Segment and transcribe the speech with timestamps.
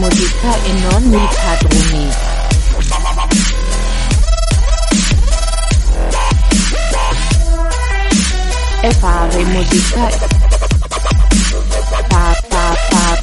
[0.00, 2.08] musica e non i padroni.
[8.80, 10.08] E fare musica.
[12.08, 13.22] Pa pa pa.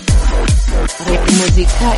[1.05, 1.95] Re musica.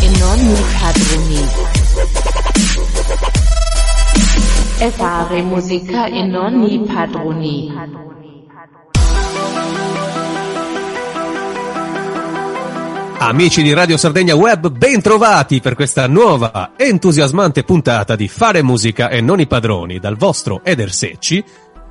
[0.00, 1.48] E non i padroni.
[4.76, 8.13] E fare musica e non i padroni.
[13.18, 19.08] Amici di Radio Sardegna Web, ben trovati per questa nuova entusiasmante puntata di Fare musica
[19.08, 21.42] e non i padroni dal vostro Eder Secci,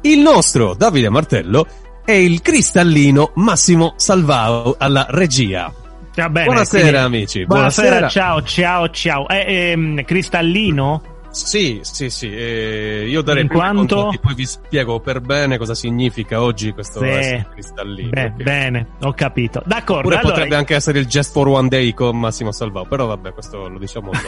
[0.01, 1.65] il nostro Davide Martello
[2.05, 5.73] e il cristallino Massimo Salvao alla regia.
[6.13, 8.09] Va bene, Buonasera quindi- amici, Buonasera, buonasera.
[8.09, 9.27] ciao, ciao, ciao.
[9.27, 11.01] Eh, ehm, cristallino?
[11.33, 13.77] Sì, sì, sì, eh, io darei In quanto?
[13.95, 17.43] contenuti, poi vi spiego per bene cosa significa oggi questo Sì.
[17.53, 18.09] cristallino.
[18.09, 19.63] Beh, perché- bene, ho capito.
[19.65, 23.07] D'accordo, Oppure allora, potrebbe anche essere il Just for One Day con Massimo Salvao, però
[23.07, 24.27] vabbè, questo lo diciamo dopo.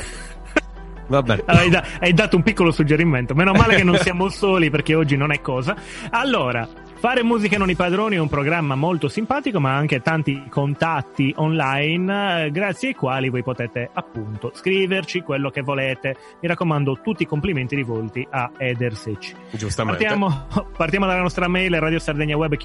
[1.07, 1.43] Va bene.
[1.45, 3.35] hai, da- hai dato un piccolo suggerimento.
[3.35, 5.75] Meno male che non siamo soli perché oggi non è cosa.
[6.09, 6.67] Allora,
[7.05, 12.45] Fare musica non i padroni è un programma molto simpatico, ma anche tanti contatti online,
[12.45, 16.15] eh, grazie ai quali voi potete appunto scriverci quello che volete.
[16.41, 19.35] Mi raccomando, tutti i complimenti rivolti a Eder Secci.
[19.51, 20.03] Giustamente.
[20.03, 22.57] Partiamo, partiamo dalla nostra mail radio sardegna web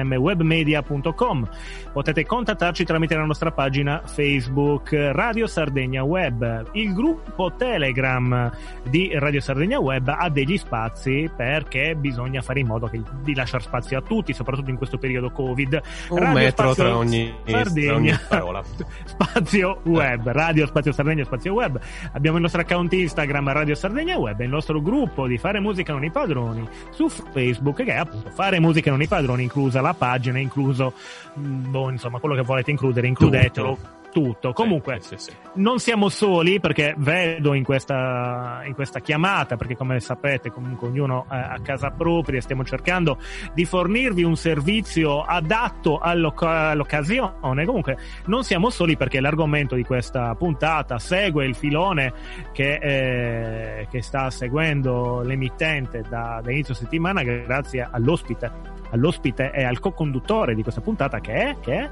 [0.00, 1.48] webmedia.com
[1.92, 8.50] potete contattarci tramite la nostra pagina Facebook Radio Sardegna Web il gruppo Telegram
[8.88, 13.64] di Radio Sardegna Web ha degli spazi perché bisogna fare in modo che, di lasciare
[13.66, 17.94] spazio a tutti soprattutto in questo periodo Covid Un Radio metro tra ogni, tra Sardegna.
[17.94, 18.62] ogni parola.
[19.04, 21.78] spazio web, Radio Spazio Sardegna Spazio Web.
[22.12, 25.92] Abbiamo il nostro account Instagram Radio Sardegna Web e il nostro gruppo di Fare Musica
[25.92, 29.94] Non i Padroni su Facebook che è appunto Fare Musica Non i Padroni, inclusa la
[29.94, 30.92] pagina, incluso
[31.38, 33.74] mm, boh, insomma quello che volete includere, includetelo.
[33.74, 33.94] Tutto.
[34.52, 35.36] Comunque, Sì, sì, sì.
[35.54, 41.26] non siamo soli perché vedo in questa, in questa chiamata, perché come sapete comunque ognuno
[41.30, 43.18] eh, a casa propria stiamo cercando
[43.52, 47.64] di fornirvi un servizio adatto all'oc- all'occasione.
[47.64, 52.12] Comunque non siamo soli perché l'argomento di questa puntata segue il filone
[52.52, 52.74] che,
[53.80, 58.50] eh, che sta seguendo l'emittente da, da inizio settimana grazie all'ospite,
[58.90, 61.90] all'ospite e al co-conduttore di questa puntata che è, che è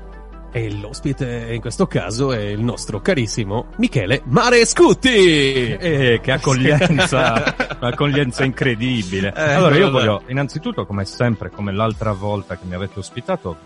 [0.57, 5.73] E l'ospite in questo caso è il nostro carissimo Michele Marescutti!
[5.75, 9.35] Eh, che accoglienza, un'accoglienza incredibile.
[9.35, 13.57] Eh, allora, io voglio, innanzitutto, come sempre, come l'altra volta che mi avete ospitato,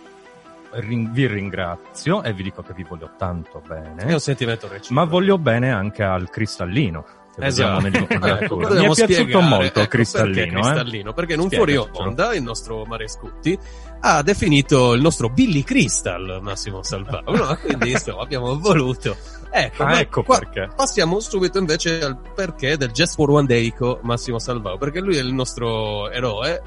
[0.82, 4.94] vi ringrazio e vi dico che vi voglio tanto È bene, un sentimento reciproco.
[4.94, 7.05] ma voglio bene anche al cristallino.
[7.38, 7.81] Che Esatto.
[7.82, 8.06] vediamo
[8.38, 10.53] Ecco, mi dobbiamo è piaciuto spiegare, molto ecco, il cristallino, perché, eh.
[10.60, 12.09] cristallino, perché in un fuori Spiegacelo.
[12.09, 13.59] onda il nostro Marescutti
[14.00, 17.56] ha definito il nostro Billy Crystal Massimo Salvao, no?
[17.62, 19.16] quindi insomma abbiamo voluto.
[19.50, 20.69] Ecco, Ah, ecco qua perché.
[20.75, 25.16] Passiamo subito invece al perché del Just for One Day con Massimo Salvao, perché lui
[25.16, 26.60] è il nostro eroe,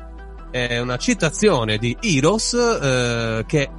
[0.52, 3.70] è una citazione di Heroes eh, che...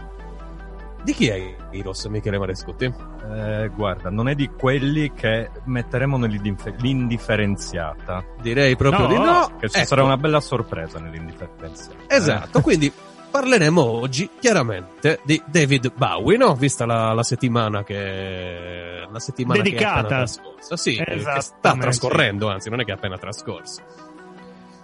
[1.02, 2.84] Di chi è Heroes, Michele Marescutti?
[2.84, 8.24] Eh, guarda, non è di quelli che metteremo nell'indifferenziata.
[8.40, 9.56] Direi proprio No, di no.
[9.58, 9.86] Che ci Ecco.
[9.86, 12.04] sarà una bella sorpresa nell'indifferenziata.
[12.08, 12.92] Esatto, quindi
[13.30, 16.54] parleremo oggi chiaramente di David Bowie, no?
[16.54, 19.98] Vista la, la settimana che la settimana che è Dedicata.
[20.00, 20.76] appena trascorsa.
[20.76, 23.82] Sì, che sta trascorrendo, anzi, non è che è appena trascorsa.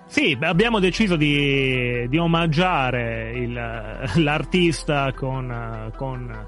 [0.09, 6.47] Sì, abbiamo deciso di, di omaggiare il- l'artista con, eh, con-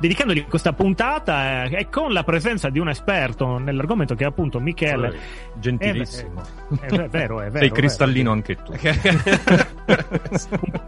[0.00, 4.58] dedicandogli questa puntata eh, e con la presenza di un esperto nell'argomento che è appunto
[4.60, 5.14] Michele.
[5.60, 6.40] Gentilissimo.
[6.80, 7.58] È, ve- è vero, è vero.
[7.58, 8.72] Sei è cristallino anche tu.
[8.80, 9.66] vero.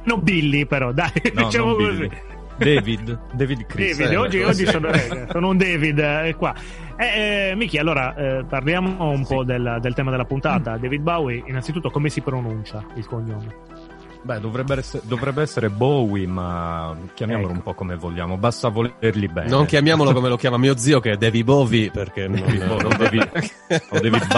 [0.04, 1.96] No, Billy però, dai, No, diciamo così.
[2.08, 2.10] Billy.
[2.56, 3.96] David, David Chris.
[3.96, 4.70] David, Eh, oggi, ecco, oggi sì.
[4.70, 4.88] sono,
[5.30, 6.54] sono un David eh, qua.
[6.96, 10.76] Eh, eh, Miki, allora eh, parliamo un po' del, del tema della puntata.
[10.76, 13.56] David Bowie, innanzitutto, come si pronuncia il cognome?
[14.24, 17.56] Beh, dovrebbe essere, dovrebrebbe essere Bowie, ma chiamiamolo Ecco.
[17.58, 19.50] un po' come vogliamo, basta volerli bene.
[19.50, 22.84] Non chiamiamolo come lo chiama mio zio, che è Davy Bowie, perché non, David Bowie,
[22.86, 23.30] o David,
[23.90, 24.28] o David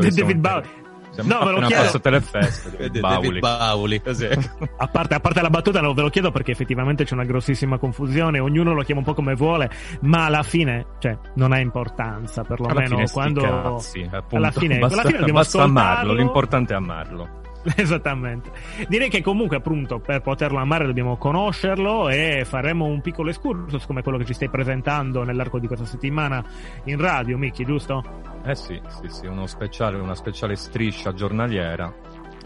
[0.00, 0.64] che David Bowie.
[1.12, 1.82] Siamo No, ve lo chiedo.
[1.82, 2.76] passate le feste.
[2.78, 4.00] Eh, David Bauli.
[4.00, 4.26] Così.
[4.78, 8.38] A parte, a parte la battuta, ve lo chiedo perché effettivamente c'è una grossissima confusione,
[8.38, 9.70] ognuno lo chiama un po' come vuole,
[10.02, 13.40] ma alla fine, cioè, non ha importanza, Alla perlomeno fine sti quando...
[13.42, 14.36] cazzi, appunto.
[14.36, 17.28] alla fine- basta, alla fine dobbiamo basta amarlo, l'importante è amarlo.
[17.76, 18.50] Esattamente.
[18.88, 24.02] Direi che comunque, appunto, per poterlo amare dobbiamo conoscerlo e faremo un piccolo excursus come
[24.02, 26.42] quello che ci stai presentando nell'arco di questa settimana
[26.84, 28.02] in radio, Miki, giusto?
[28.44, 31.92] Eh sì, sì, sì, uno speciale, una speciale striscia giornaliera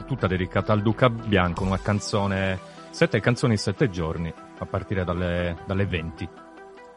[0.07, 2.59] tutta dedicata al Duca Bianco, una canzone,
[2.91, 6.29] sette canzoni in sette giorni, a partire dalle, dalle 20.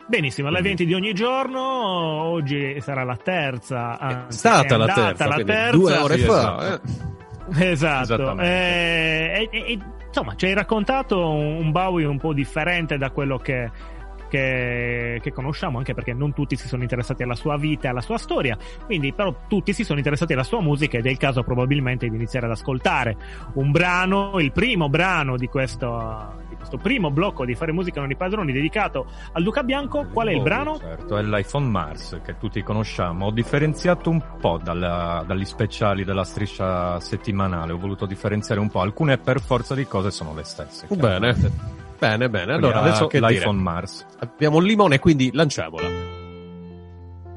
[0.08, 3.98] Benissimo, alle 20 di ogni giorno, oggi sarà la terza.
[3.98, 5.78] È anzi, stata è la terza, la terza.
[5.78, 6.34] due ore sì, fa.
[6.34, 6.64] esatto.
[6.64, 7.17] eh.
[7.58, 8.38] Esatto.
[8.40, 13.70] Eh, e- e- insomma, ci hai raccontato un Bowie un po' differente da quello che,
[14.30, 18.02] che, che conosciamo, anche perché non tutti si sono interessati alla sua vita e alla
[18.02, 18.58] sua storia.
[18.86, 22.16] Quindi, però, tutti si sono interessati alla sua musica ed è il caso probabilmente di
[22.16, 23.16] iniziare ad ascoltare
[23.54, 28.16] un brano, il primo brano di questo, questo primo blocco di Fare Musica Non i
[28.16, 30.08] Padroni dedicato al Duca Bianco.
[30.12, 30.78] Qual è il brano?
[30.78, 33.28] Certo, è l'iPhone Mars che tutti conosciamo.
[33.28, 37.72] Ho differenziato un po' dalla- dagli speciali della striscia settimanale.
[37.72, 38.82] Ho voluto differenziare un po'.
[38.82, 40.88] Alcune per forza di cose sono le stesse.
[40.90, 41.34] Bene,
[41.98, 42.30] bene, bene.
[42.30, 43.32] Quindi Allora, adesso che dire?
[43.32, 44.06] l'iPhone Mars.
[44.20, 45.88] Abbiamo un limone, quindi lanciamola.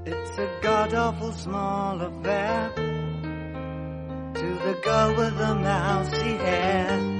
[0.04, 2.72] It's a god awful small affair
[4.32, 7.19] to the girl with the mousy hair.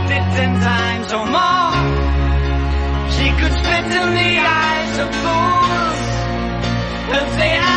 [0.35, 1.71] ten times or more.
[3.15, 4.33] She could spit in the
[4.63, 6.01] eyes of fools
[7.19, 7.70] if they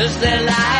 [0.00, 0.79] desde la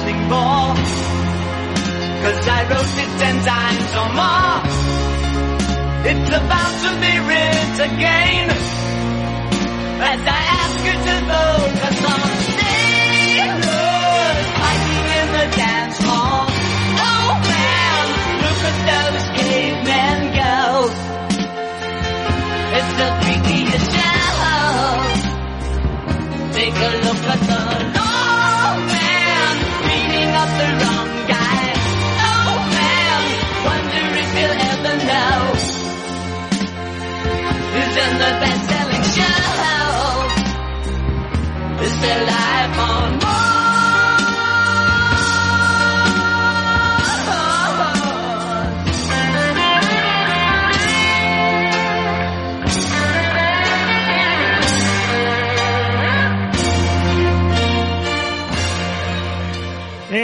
[0.31, 0.63] for,
[2.23, 4.57] cause I wrote it ten times or more.
[6.11, 8.47] It's about to be writ again,
[10.11, 11.60] as I ask you to focus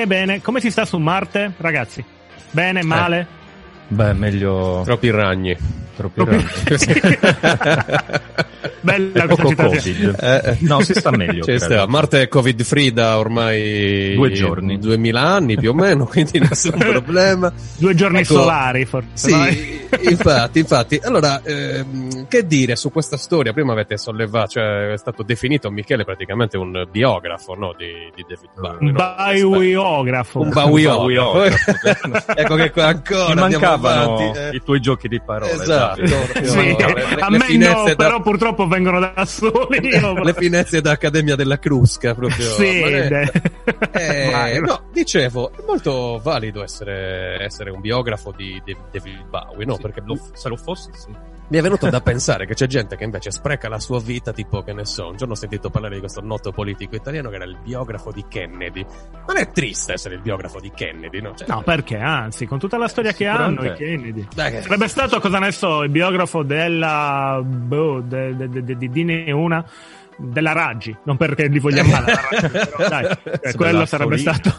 [0.08, 2.02] Ebbene, come si sta su Marte, ragazzi?
[2.52, 3.28] Bene, male?
[3.90, 5.58] Beh, meglio Troppi ragni.
[5.98, 6.46] Troppi ragni.
[8.82, 10.12] Bella poco citazione.
[10.12, 10.16] Covid.
[10.22, 10.58] Eh, eh.
[10.62, 11.44] No, si sta meglio.
[11.44, 14.80] Cioè, sta- Marte è covid free da ormai Due giorni.
[14.80, 17.52] 2000 anni più o meno, quindi nessun problema.
[17.78, 19.10] Due giorni Ecco, solari, forse.
[19.14, 21.00] Sì, infatti, infatti.
[21.04, 23.54] Allora, ehm, che dire su questa storia?
[23.54, 27.74] Prima avete sollevato, cioè è stato definito Michele praticamente un biografo, no?
[27.78, 28.78] Di, di David Bowie.
[28.80, 28.94] Un no?
[28.94, 30.42] bauiografo.
[30.42, 31.34] Un bauiografo.
[31.34, 32.34] bauiografo.
[32.36, 34.56] ecco che qua ancora andiamo mancavano avanti, eh.
[34.56, 35.52] i tuoi giochi di parole.
[35.52, 35.87] Esatto.
[35.94, 39.80] Proprio, Sì, no, le- a me finezze no, da- però purtroppo vengono da soli.
[39.88, 42.46] io- Le finestre da Accademia della Crusca, proprio.
[42.46, 43.30] Sì, è-
[43.92, 49.76] Eh, no, dicevo, è molto valido essere, essere un biografo di di David Bowie, no?
[49.76, 51.10] Sì, Perché lo- se lo fossi, sì.
[51.50, 54.64] Mi è venuto da pensare che c'è gente che invece spreca la sua vita, tipo,
[54.64, 57.46] che ne so, un giorno ho sentito parlare di questo noto politico italiano che era
[57.46, 58.86] il biografo di Kennedy.
[59.28, 61.34] Non è triste essere il biografo di Kennedy, no?
[61.36, 63.74] Cioè, No, perché anzi, con tutta la storia che hanno i.
[63.74, 64.28] Kennedy.
[64.36, 67.42] dai, che- Sarebbe stato, cosa ne so, il biografo della.
[67.44, 69.64] boh, de, de, de, de- di Dine una.
[70.20, 74.52] Della Raggi, non perché li vogliamo male, la Raggi, però dai, Sì, quello sarebbe stato.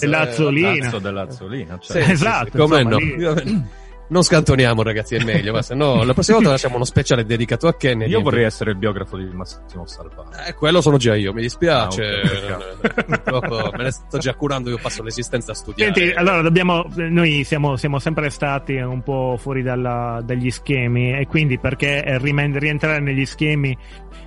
[0.00, 0.90] Dell'Azzolina.
[0.98, 2.02] Dell'Azzolina, Sì, cioè.
[2.02, 3.64] sì, Esatto, sì, come insomma, no?
[4.08, 5.52] Non scantoniamo, ragazzi, è meglio.
[5.52, 8.10] Ma se no, la prossima volta facciamo uno speciale dedicato a Kennedy.
[8.12, 10.48] Io vorrei essere il biografo di Massimo Salvati.
[10.48, 12.04] Eh, quello sono già io, mi dispiace.
[12.04, 15.92] Ah, ok, Non- Purtroppo me ne sto già curando, io passo l'esistenza a studiare.
[15.92, 16.86] Senti, allora dobbiamo.
[16.94, 22.18] Noi siamo, siamo sempre stati un po' fuori dalla- dagli schemi e quindi perché eh,
[22.18, 23.76] rimen- rientrare negli schemi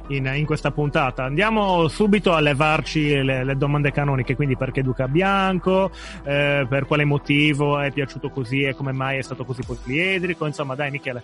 [0.09, 1.23] in, in questa puntata?
[1.23, 5.91] Andiamo subito a levarci le, le domande canoniche, quindi perché Duca Bianco,
[6.23, 10.75] eh, per quale motivo è piaciuto così e come mai è stato così poliedrico, insomma
[10.75, 11.21] dai Michele,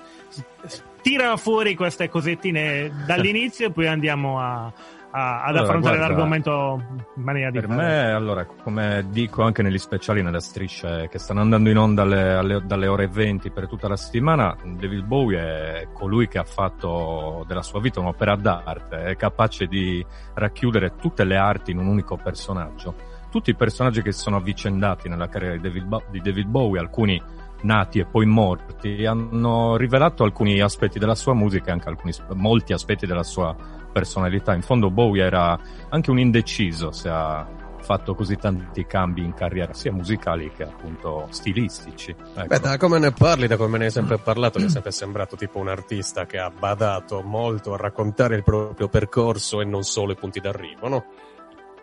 [1.01, 4.65] tira fuori queste cosettine dall'inizio e poi andiamo a,
[5.11, 6.83] a- ad Allora, affrontare guarda, l'argomento
[7.15, 7.93] in maniera Per differente.
[7.93, 12.33] me, allora, come dico anche negli speciali, nelle strisce che stanno andando in onda alle-
[12.33, 15.39] alle- dalle ore 20 per tutta la settimana, David Bowie
[15.81, 21.23] è colui che ha fatto della sua vita un'opera d'arte, è capace di racchiudere tutte
[21.23, 23.13] le arti in un unico personaggio.
[23.29, 26.79] Tutti i personaggi che si sono avvicendati nella carriera di David, Bo- di David Bowie,
[26.79, 27.21] alcuni
[27.65, 32.71] nati e poi morti, hanno rivelato alcuni aspetti della sua musica e anche alcuni, molti
[32.71, 33.55] aspetti della sua
[33.91, 34.53] personalità.
[34.53, 37.47] In fondo Bowie era anche un indeciso se ha
[37.85, 42.09] fatto così tanti cambi in carriera, sia musicali che appunto stilistici.
[42.11, 42.47] Ecco.
[42.47, 45.35] Beh, da come ne parli, da come ne hai sempre parlato, mi è sempre sembrato
[45.35, 50.13] tipo un artista che ha badato molto a raccontare il proprio percorso e non solo
[50.13, 51.05] i punti d'arrivo, no?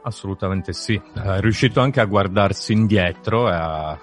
[0.02, 1.00] Assolutamente sì.
[1.14, 3.98] È riuscito anche a guardarsi indietro e a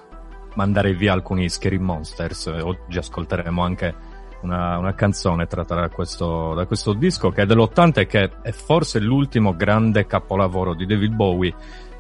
[0.60, 2.48] mandare via alcuni Scary Monsters.
[2.48, 3.96] Oggi ascolteremo anche
[4.42, 8.52] una, una canzone tratta da questo, da questo disco che è dell'80 e che è
[8.52, 11.54] forse l'ultimo grande capolavoro di David Bowie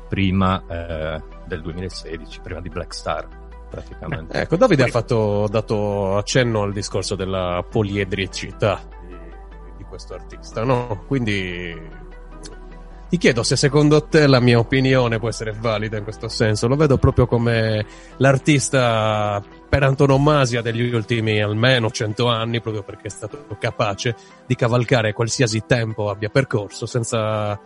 [0.09, 3.27] prima eh, del 2016, prima di Black Star
[3.69, 4.41] praticamente.
[4.41, 9.15] Ecco, Davide ha fatto, dato accenno al discorso della poliedricità di,
[9.77, 11.05] di questo artista, no?
[11.07, 12.07] Quindi
[13.09, 16.67] ti chiedo se secondo te la mia opinione può essere valida in questo senso.
[16.67, 17.83] Lo vedo proprio come
[18.17, 25.13] l'artista per antonomasia degli ultimi almeno cento anni, proprio perché è stato capace di cavalcare
[25.13, 27.59] qualsiasi tempo abbia percorso senza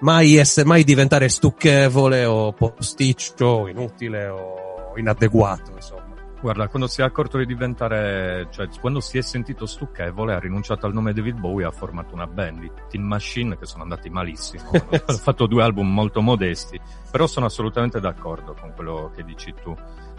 [0.00, 6.05] mai, essere, mai diventare stucchevole o posticcio, inutile o inadeguato, insomma.
[6.40, 10.86] Guarda, quando si è accorto di diventare, cioè quando si è sentito stucchevole, ha rinunciato
[10.86, 14.10] al nome David Bowie e ha formato una band, i Team Machine, che sono andati
[14.10, 14.70] malissimo.
[14.90, 16.78] ha fatto due album molto modesti,
[17.10, 19.74] però sono assolutamente d'accordo con quello che dici tu.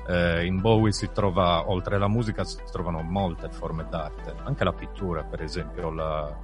[0.08, 4.74] Eh, in Bowie si trova, oltre alla musica, si trovano molte forme d'arte, anche la
[4.74, 6.36] pittura, per esempio, la,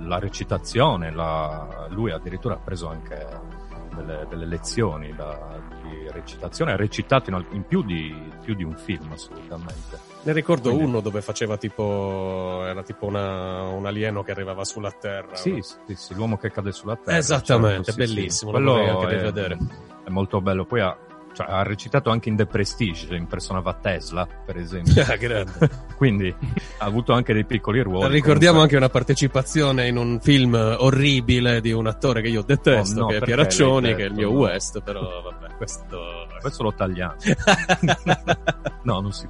[0.00, 6.76] la recitazione, la- lui addirittura ha preso anche delle, delle lezioni da- di recitazione, ha
[6.76, 9.98] recitato in, in più, di, più di un film assolutamente.
[10.22, 14.90] Ne ricordo Quindi- uno dove faceva tipo, era tipo una, un alieno che arrivava sulla
[14.92, 15.34] Terra.
[15.36, 15.62] Sì, no?
[15.62, 17.16] sì, sì, l'uomo che cade sulla terra.
[17.16, 18.58] Esattamente, certo, bellissimo, sì.
[18.58, 19.58] lo Quello vorrei anche è, rivedere.
[20.04, 20.64] è molto bello.
[20.64, 20.96] Poi ha,
[21.32, 25.04] cioè, ha recitato anche in The Prestige, impersonava Tesla, per esempio.
[25.10, 25.44] Ah.
[25.96, 26.34] Quindi
[26.78, 28.12] ha avuto anche dei piccoli ruoli.
[28.12, 28.60] Ricordiamo comunque.
[28.62, 33.08] anche una partecipazione in un film orribile di un attore che io detesto, Oh, no,
[33.08, 34.44] che è Pieraccioni, l'hai che è il detto, mio no?
[34.44, 36.26] West, però vabbè, questo...
[36.40, 37.16] Questo lo tagliamo.
[38.82, 39.26] no, non si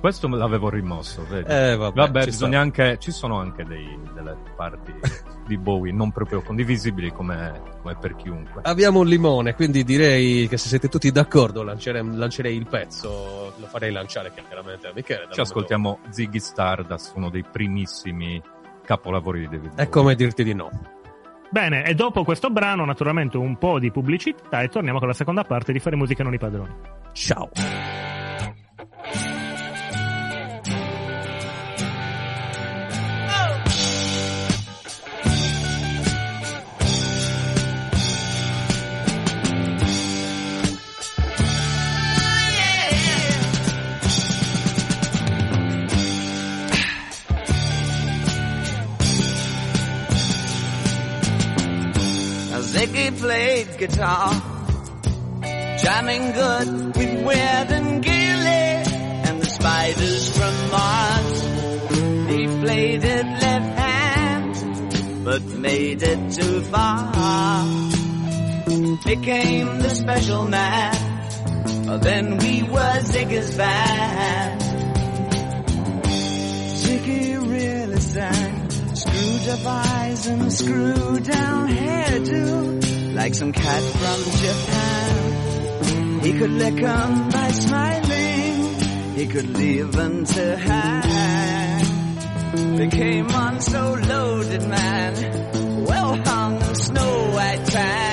[0.00, 1.50] Questo me l'avevo rimosso, vedi.
[1.50, 2.96] eh, vabbè, Vabbè, ci bisogna anche.
[2.98, 4.92] Ci sono anche dei- delle parti
[5.46, 8.60] di Bowie non proprio condivisibili come, come per chiunque.
[8.64, 13.66] Abbiamo un limone, quindi direi che se siete tutti d'accordo lancerei, lancerei il pezzo, lo
[13.66, 15.26] farei lanciare chiaramente a Michele.
[15.30, 18.40] Ci ascoltiamo Ziggy Stardust, uno dei primissimi
[18.84, 19.88] capolavori di David momento- Bowie.
[19.88, 20.70] È come dirti di no.
[21.50, 25.42] Bene, e dopo questo brano, naturalmente, un po' di pubblicità e torniamo con la seconda
[25.42, 26.74] parte di Fare musica non i padroni.
[27.12, 27.48] Ciao.
[52.92, 54.32] Now played guitar,
[55.82, 58.66] jamming good with Weird and Gilly
[59.26, 61.40] and the spiders from Mars.
[62.30, 67.64] He played it left hand, but made it too far.
[69.04, 70.94] Became the special man,
[72.02, 74.60] then we were Ziggy's band.
[76.82, 77.45] Ziggy
[79.48, 86.20] eyes and screw down hairdo, like some cat from Japan.
[86.22, 88.74] He could lick 'em by smiling,
[89.14, 91.84] he could leave 'em to hang.
[92.76, 95.84] They came on so loaded, man.
[95.84, 98.05] Well hung in snow white tan.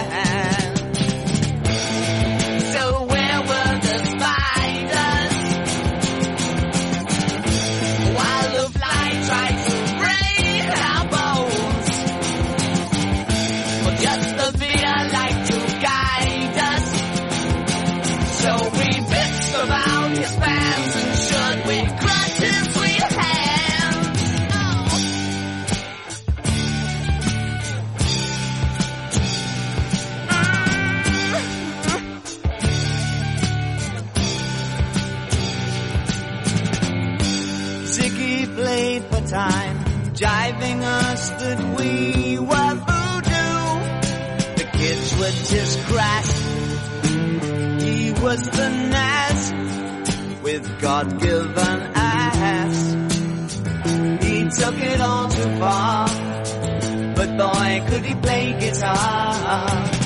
[50.83, 52.93] With God-given ass.
[54.23, 56.07] He took it all too far,
[57.15, 60.02] but boy could he play guitar.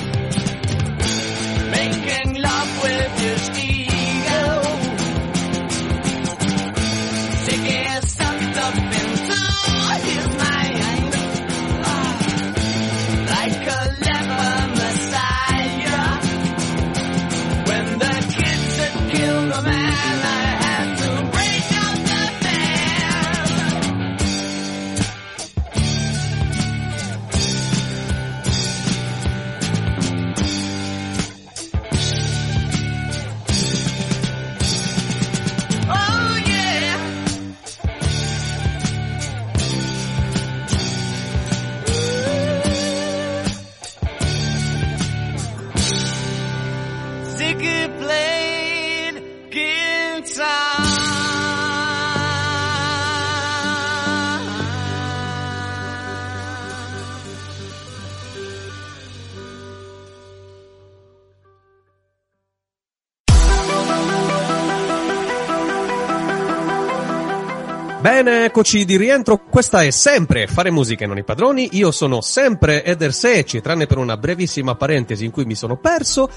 [68.58, 69.38] Eccoci di rientro.
[69.38, 71.76] Questa è sempre Fare musica e non i padroni.
[71.76, 76.28] Io sono sempre Eder Secci, tranne per una brevissima parentesi in cui mi sono perso.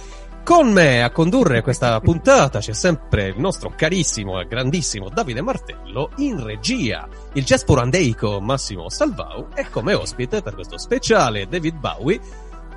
[0.43, 6.11] Con me a condurre questa puntata c'è sempre il nostro carissimo e grandissimo Davide Martello
[6.17, 12.19] in regia, il jazz porandeico Massimo Salvau e come ospite per questo speciale David Bowie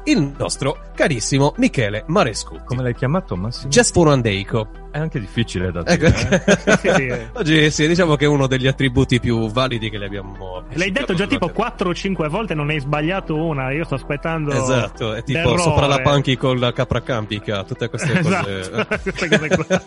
[0.04, 2.62] il nostro carissimo Michele Marescuti.
[2.64, 3.70] Come l'hai chiamato Massimo?
[3.70, 4.68] Jazz porandeico.
[4.90, 6.06] È anche difficile da Ecco.
[6.08, 6.44] dire.
[6.64, 6.76] eh.
[6.78, 7.12] Sì, sì.
[7.32, 11.14] Oggi sì, diciamo che è uno degli attributi più validi che le abbiamo L'hai detto
[11.14, 13.72] già tipo durante- 4 o 5 volte, non hai sbagliato una.
[13.72, 14.52] Io sto aspettando.
[14.52, 15.62] Esatto, è tipo l'errore.
[15.62, 18.60] sopra la panchi con la capra campica, tutte queste cose.
[18.60, 19.82] Esatto, queste cose qua.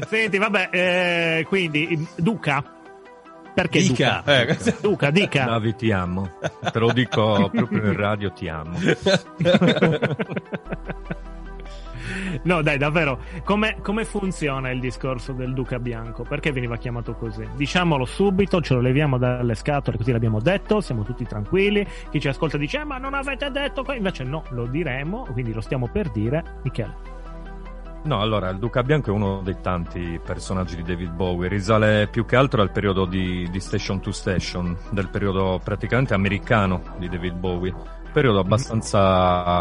[0.08, 2.72] Senti, vabbè, eh, quindi Duca.
[3.56, 4.42] Perché Dica, Duca?
[4.42, 4.74] eh.
[4.82, 5.44] Duca, dica.
[5.46, 6.30] Davi, ti amo.
[6.70, 8.76] Te lo dico proprio in radio, ti amo.
[12.42, 16.22] No, dai, davvero, come, come funziona il discorso del Duca Bianco?
[16.22, 17.44] Perché veniva chiamato così?
[17.56, 21.84] Diciamolo subito, ce lo leviamo dalle scatole, così l'abbiamo detto, siamo tutti tranquilli.
[22.10, 23.96] Chi ci ascolta dice, "Eh, ma non avete detto que-".
[23.96, 26.58] Invece no, lo diremo, quindi lo stiamo per dire.
[26.62, 27.14] Michele.
[28.06, 32.24] No, allora, il Duca Bianco è uno dei tanti personaggi di David Bowie, risale più
[32.24, 37.34] che altro al periodo di, di Station to Station, del periodo praticamente americano di David
[37.34, 37.74] Bowie,
[38.12, 39.58] periodo abbastanza,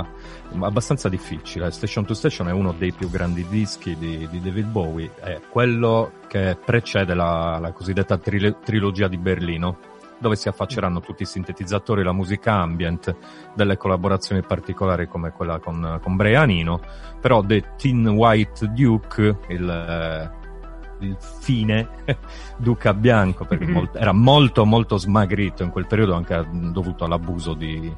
[0.59, 1.71] abbastanza difficile.
[1.71, 6.11] Station to Station è uno dei più grandi dischi di, di David Bowie, è quello
[6.27, 9.79] che precede la, la cosiddetta trile- trilogia di Berlino,
[10.25, 13.15] dove si affacceranno tutti i sintetizzatori, la musica ambient,
[13.53, 16.81] delle collaborazioni particolari come quella con, con Brian Eno,
[17.21, 21.87] però The Tin White Duke, il, eh, il fine
[22.57, 27.95] Duca Bianco, perché mol- era molto molto smagrito in quel periodo anche dovuto all'abuso di,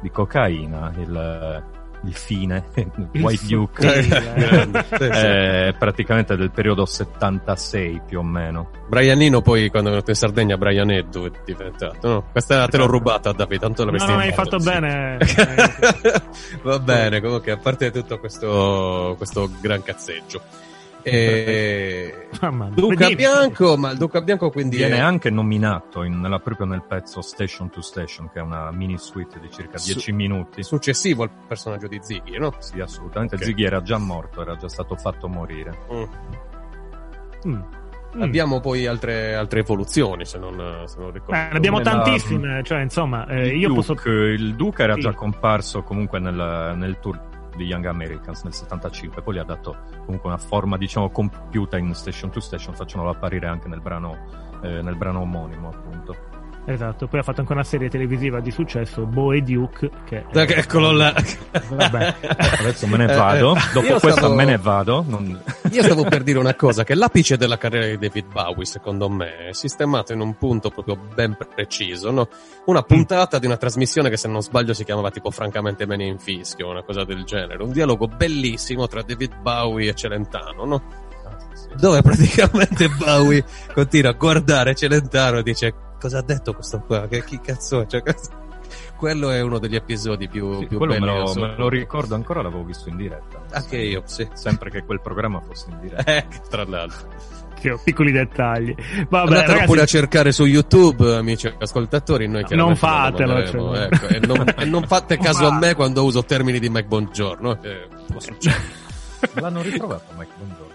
[0.00, 1.64] di cocaina, il,
[2.04, 2.64] il fine
[3.14, 4.02] White Duke.
[4.02, 5.04] Sì, Grande, sì.
[5.04, 8.70] È praticamente del periodo 76 più o meno.
[8.88, 12.24] Brianino poi quando è venuto in Sardegna Brian Eddu è diventato, no?
[12.30, 14.70] Questa te l'ho rubata Davide, tanto No, l'avresti non hai imparato, fatto sì.
[14.70, 16.22] bene.
[16.62, 20.40] Va bene, comunque a parte tutto questo, questo gran cazzeggio.
[21.10, 22.28] E...
[22.40, 22.68] Mia.
[22.74, 23.14] Duca Dimmi.
[23.14, 25.00] Bianco, ma il Duca Bianco quindi Viene è...
[25.00, 29.38] anche nominato in- nella- proprio nel pezzo Station to Station, che è una mini suite
[29.40, 30.62] di circa Su- 10 minuti.
[30.62, 32.54] successivo al personaggio di Ziggy, no?
[32.58, 33.36] Sì, assolutamente.
[33.36, 33.44] Ok.
[33.44, 35.78] Ziggy era già morto, era già stato fatto morire.
[35.92, 36.02] Mm.
[37.46, 37.62] Mm.
[38.16, 38.22] Mm.
[38.22, 41.34] Abbiamo poi altre, altre evoluzioni, se non, se non ricordo.
[41.34, 44.10] Eh, ne abbiamo Nella- tantissime, cioè insomma, eh, il, io Duke, posso...
[44.10, 45.00] il Duke era Sì.
[45.00, 47.20] già comparso comunque nel, nel tour
[47.56, 51.94] di Young Americans nel 75, poi gli ha dato comunque una forma diciamo compiuta in
[51.94, 54.16] Station to Station, facendolo apparire anche nel brano,
[54.62, 56.25] eh, nel brano omonimo appunto.
[56.68, 60.24] Esatto, poi ha fatto anche una serie televisiva di successo, Bo e Duke, che...
[60.32, 61.14] Dai, che Eccolo là.
[61.68, 62.14] Vabbè.
[62.58, 65.04] Adesso me ne Eh, vado, eh, dopo io questa stavo- me ne vado.
[65.06, 69.08] non- Io stavo per dire una cosa, che l'apice della carriera di David Bowie, secondo
[69.08, 72.28] me, è sistemato in un punto proprio ben preciso, no?
[72.64, 76.06] Una puntata di una trasmissione che se non sbaglio si chiamava tipo Francamente me ne
[76.06, 77.62] infischio, una cosa del genere.
[77.62, 80.82] Un dialogo bellissimo tra David Bowie e Celentano, no?
[81.76, 87.06] Dove praticamente Bowie continua a guardare Celentano e dice cosa ha detto questo qua?
[87.08, 87.86] Che chi cazzo è?
[87.86, 88.44] Cioè, cazzo-
[88.96, 91.18] Quello è uno degli episodi più, Sì, più quello me belli.
[91.18, 93.42] lo, me lo ricordo ancora, l'avevo visto in diretta.
[93.52, 94.26] Anche io, sì.
[94.32, 96.16] Sempre che quel programma fosse in diretta.
[96.16, 97.08] Eh, tra l'altro.
[97.60, 98.74] Che ho piccoli dettagli.
[99.08, 102.26] Vabbè, Andatelo ragazzi, pure a cercare su YouTube, amici ascoltatori.
[102.26, 103.88] Noi Non fatelo, cioè.
[103.90, 107.62] ecco, e, non, e non fate caso a me quando uso termini di Mike Buongiorno.
[107.62, 108.62] eh, può succedere.
[109.34, 110.65] L'hanno ritrovato Mike Buongiorno.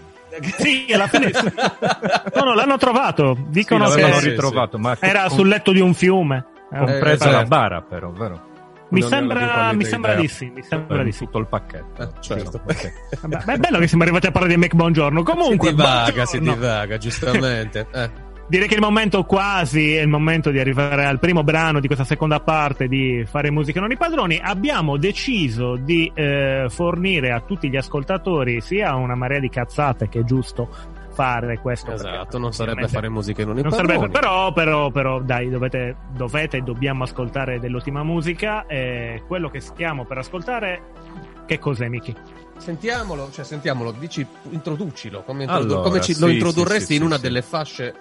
[0.58, 1.52] Sì, alla fine sì.
[2.34, 3.36] No, no, l'hanno trovato.
[3.48, 6.44] Dicono sì, che sì, ritrovato, ma era com- sul letto di un fiume.
[6.72, 8.50] Eh, compresa Eh, la bara però, vero?
[8.88, 11.24] Mi Non sembra, mi sembra di sì, mi sembra Per di sì.
[11.24, 12.02] tutto il pacchetto.
[12.02, 12.60] Eh, certo.
[12.62, 12.92] Ok.
[13.22, 15.22] Vabbè, ma è bello che siamo arrivati a parlare di Mac Buongiorno.
[15.22, 16.60] Comunque, si divaga, si buongiorno.
[16.60, 17.86] divaga, giustamente.
[17.92, 18.10] Eh.
[18.48, 21.86] Direi che è il momento quasi, è il momento di arrivare al primo brano di
[21.86, 24.38] questa seconda parte di Fare musica non i padroni.
[24.42, 30.20] Abbiamo deciso di eh, fornire a tutti gli ascoltatori sia una marea di cazzate che
[30.20, 30.68] è giusto
[31.12, 31.92] fare questo.
[31.92, 34.12] Esatto, non sarebbe fare musica in un non sarebbe, padroni.
[34.12, 38.66] però, però, però, dai, dovete, dovete e dobbiamo ascoltare dell'ottima musica.
[38.66, 40.82] E quello che stiamo per ascoltare,
[41.46, 42.14] che cos'è, Miki?
[42.56, 46.94] Sentiamolo, cioè sentiamolo, dici, introducilo, come, introdu- Allora, come ci- sì, lo sì, introdurresti sì,
[46.94, 47.22] in sì, una sì.
[47.22, 47.94] delle fasce,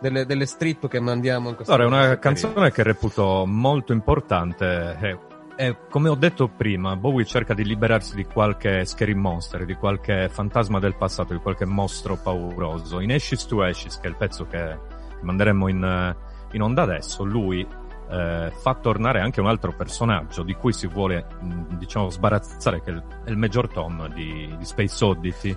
[0.00, 4.96] delle, delle strip che mandiamo in questa Allora, è una canzone che reputo molto importante.
[5.00, 5.18] E,
[5.56, 10.28] e come ho detto prima, Bowie cerca di liberarsi di qualche scary monster, di qualche
[10.28, 13.00] fantasma del passato, di qualche mostro pauroso.
[13.00, 14.78] In Ashes to Ashes, che è il pezzo che
[15.20, 16.16] manderemo in,
[16.52, 17.66] in onda adesso, lui
[18.10, 22.90] eh, fa tornare anche un altro personaggio di cui si vuole, mh, diciamo, sbarazzare, che
[22.90, 25.56] è il, è il Major Tom di, di Space Oddity.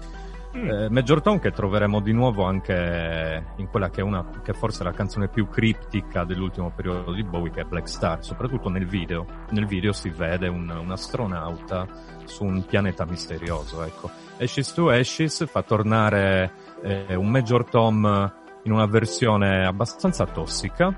[0.53, 4.81] Eh, Major Tom che troveremo di nuovo anche in quella che è una che forse
[4.81, 8.85] è la canzone più criptica dell'ultimo periodo di Bowie che è Black Star, soprattutto nel
[8.85, 9.25] video.
[9.51, 11.87] Nel video si vede un, un astronauta
[12.25, 14.09] su un pianeta misterioso, ecco.
[14.39, 16.51] Ashes to Ashes fa tornare
[16.83, 18.33] eh, un Major Tom
[18.63, 20.93] in una versione abbastanza tossica,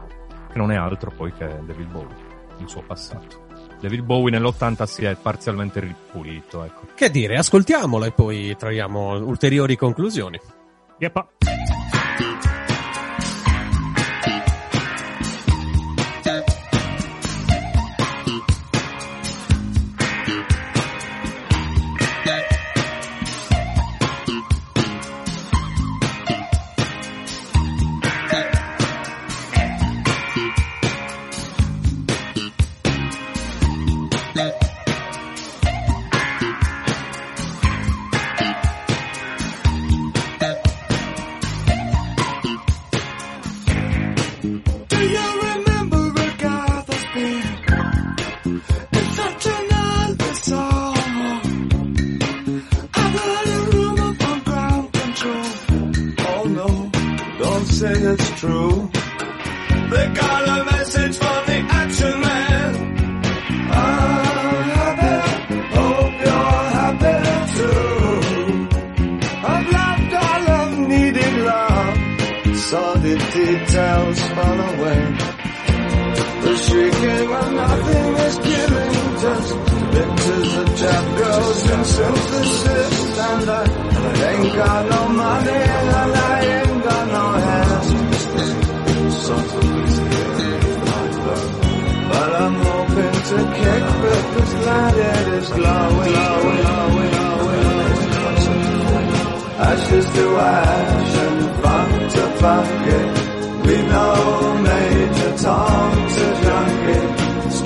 [0.51, 2.15] che non è altro poi che David Bowie,
[2.57, 3.42] il suo passato.
[3.83, 6.87] David Bowie nell'80 si è parzialmente ripulito, ecco.
[6.95, 10.39] Che dire, ascoltiamolo e poi traiamo ulteriori conclusioni.
[10.99, 11.27] Yeppa.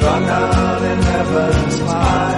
[0.07, 2.36] Strung out in heaven's high,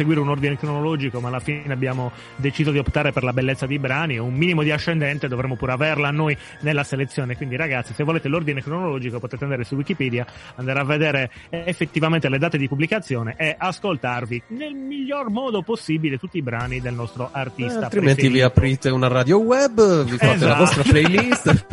[0.00, 3.78] seguire un ordine cronologico, ma alla fine abbiamo deciso di optare per la bellezza dei
[3.78, 4.18] brani.
[4.18, 7.36] Un minimo di ascendente dovremmo pure averla noi nella selezione.
[7.36, 12.38] Quindi, ragazzi, se volete l'ordine cronologico, potete andare su Wikipedia, andare a vedere effettivamente le
[12.38, 17.80] date di pubblicazione e ascoltarvi nel miglior modo possibile tutti i brani del nostro artista.
[17.80, 18.46] Eh, altrimenti vi preferito.
[18.46, 20.58] aprite una radio web, vi fate la Esatto.
[20.58, 21.66] vostra playlist.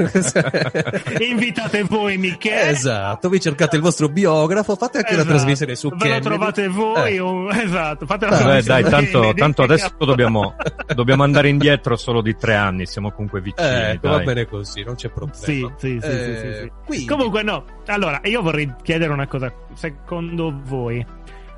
[1.30, 2.70] Invitate voi, Michele.
[2.70, 5.28] esatto, vi cercate il vostro biografo, fate anche Esatto.
[5.30, 6.24] trasmissione su Ve lo Kennedy.
[6.24, 7.62] trovate voi, Eh.
[7.64, 8.06] esatto.
[8.06, 10.56] Fate la Beh, trasmissione dai, tanto, tanto adesso dobbiamo,
[10.96, 13.68] dobbiamo andare indietro solo di tre anni, siamo comunque vicini.
[13.68, 15.38] Ecco, va bene così, non c'è problema.
[15.38, 16.72] Sì, sì, sì, Eh, sì, sì, sì.
[16.86, 21.06] quindi- Comunque no, allora io vorrei chiedere una cosa, secondo voi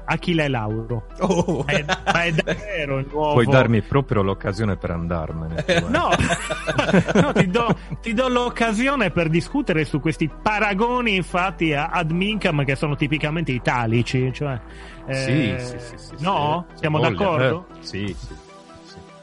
[0.09, 1.63] Achille Lauro Oh.
[1.65, 5.63] è, ma è davvero il nuovo Puoi darmi proprio l'occasione per andarmene.
[5.87, 6.09] No,
[7.15, 12.63] no ti, do, ti do l'occasione per discutere su questi paragoni fatti a, ad Minkham
[12.65, 14.59] che sono tipicamente italici, cioè
[15.05, 16.23] eh, Sì, sì, sì, sì, sì.
[16.23, 16.65] No?
[16.75, 17.09] Siamo voglia.
[17.09, 17.67] d'accordo?
[17.71, 18.33] Eh, sì, sì,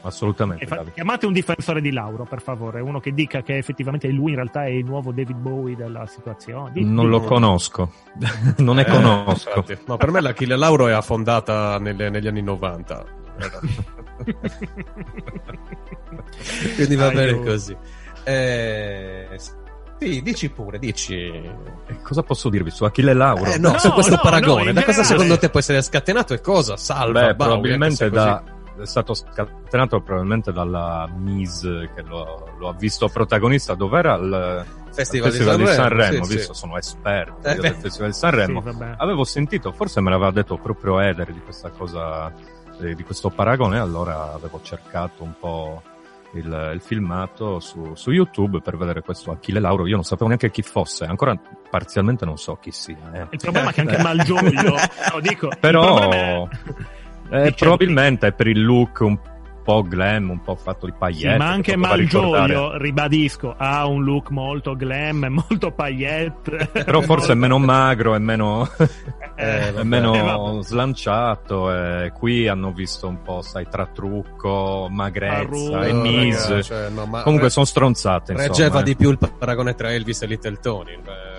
[0.01, 0.65] assolutamente.
[0.65, 4.35] Fa- chiamate un difensore di Lauro, per favore, uno che dica che effettivamente lui in
[4.35, 6.71] realtà è il nuovo David Bowie della situazione.
[6.71, 7.91] Di- Non di- lo conosco,
[8.57, 9.65] non ne Eh, conosco.
[9.85, 13.05] No, per me l'Achille Lauro è affondata nelle- negli anni 90.
[16.75, 17.49] Quindi va bene Aiuto.
[17.51, 17.75] così.
[18.23, 19.27] Eh,
[19.99, 21.15] sì, dici pure, dici.
[21.15, 23.45] E cosa posso dirvi su Achille Lauro?
[23.45, 25.05] Eh, no, No, su questo no, paragone, da cosa generale.
[25.05, 26.77] secondo te può essere scatenato e cosa?
[26.77, 28.43] Salva, Beh, Bowie, probabilmente da,
[28.79, 33.73] è stato scatenato probabilmente dalla Mise che lo, lo ha visto protagonista.
[33.75, 34.65] Dov'era il.
[34.91, 36.23] Festival, Festival di Sanremo?
[36.23, 36.59] sì, visto, sì.
[36.59, 38.63] sono esperto Eh, del Festival di Sanremo.
[38.65, 38.77] Sì.
[38.97, 42.33] Avevo sentito, forse me l'aveva detto proprio Eder di questa cosa,
[42.81, 45.83] eh, di questo paragone, allora avevo cercato un po'
[46.33, 49.85] il, il filmato su, su YouTube per vedere questo Achille Lauro.
[49.85, 52.97] Io non sapevo neanche chi fosse, ancora parzialmente non so chi sia.
[53.13, 53.27] eh.
[53.29, 54.61] Il problema è che anche Malgioglio,
[55.13, 56.47] no, dico, Però è-
[57.31, 59.17] eh, probabilmente è per il look un
[59.63, 61.37] po' glam, un po' fatto di Sì, pagliette.
[61.37, 66.69] ma anche Malgioglio, ribadisco, ha un look molto glam, molto paillette.
[66.71, 68.65] Però forse è meno magro, è meno,
[69.35, 71.69] Eh, è meno Eh, slanciato.
[71.73, 76.63] E qui hanno visto un po', sai, tra trucco, magrezza e mise.
[76.63, 78.33] cioè, no, ma Comunque re- sono stronzate.
[78.37, 78.83] reggeva eh.
[78.83, 80.93] di più il paragone tra Elvis e Little Tony.
[80.93, 81.35] eh.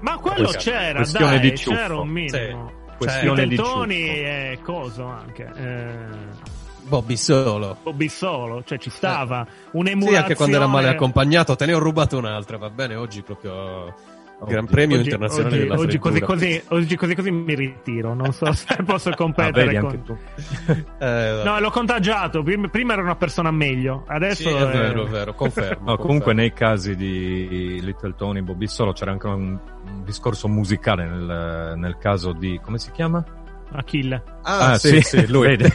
[0.00, 1.76] Ma quello c'era, dai, di ciuffo.
[1.76, 2.72] c'era un minimo.
[3.06, 5.50] Questione di Tony e coso anche.
[5.56, 6.48] Eh,
[6.82, 7.76] Bobby solo.
[7.82, 10.18] Bobby Solo, cioè ci stava Sì, un'emulazione.
[10.22, 12.96] anche quando era male accompagnato, te ne ho rubato un'altra, va bene?
[12.96, 13.94] Oggi proprio
[14.46, 14.74] Gran Oddio.
[14.74, 18.50] Premio Oggi, internazionale oggi, della oggi così, così, oggi così così mi ritiro, non so
[18.54, 20.02] se posso Ah, competere vedi con...
[20.02, 20.16] tu.
[20.98, 24.48] Eh, No, l'ho contagiato, prima, prima era una persona meglio, adesso...
[24.48, 25.84] sì, è è- vero, è vero, confermo.
[25.90, 26.40] No, comunque confermo.
[26.40, 29.58] nei casi di Little Tony Bobby Solo c'era anche un,
[30.04, 33.24] discorso musicale nel, nel caso di come si chiama?
[33.72, 34.22] Achille.
[34.42, 35.56] Ah, sì, sì, lui.
[35.56, 35.72] Vedi?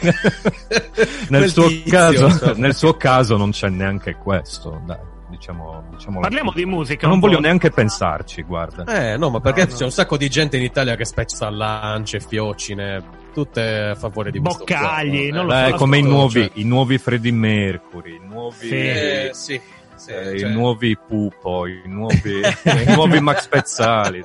[1.30, 6.52] nel, suo tizio, caso, nel suo caso non c'è neanche questo, dai, diciamo, diciamo Parliamo
[6.52, 7.06] di musica.
[7.06, 7.42] Non voglio po'.
[7.42, 8.84] neanche pensarci, guarda.
[8.84, 9.76] Eh, no, ma perché No, no.
[9.76, 13.60] c'è un sacco di gente in Italia che spezza lance, fiocine, tutte
[13.90, 16.50] a favore di questo Boccagli, non lo Beh, so, come i nuovi, cioè.
[16.54, 18.74] i nuovi Freddie Mercury, i nuovi, Sì.
[18.74, 19.60] Eh, sì,
[19.94, 22.40] sì, eh, cioè- i nuovi Pupo, i nuovi,
[22.86, 24.22] i nuovi Max Pezzali.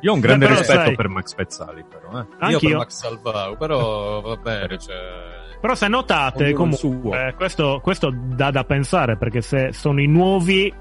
[0.00, 2.18] Io ho un grande rispetto sai- per Max Pezzali, però.
[2.20, 2.22] Eh.
[2.22, 2.76] Io per Anch'io.
[2.78, 5.35] Max Salvau, però va bene, cioè...
[5.60, 10.06] Però se notate, Ognuno comunque, eh, questo, questo dà da pensare, perché se sono i
[10.06, 10.72] nuovi